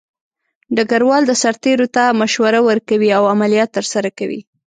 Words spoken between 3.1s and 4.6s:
او عملیات ترسره کوي.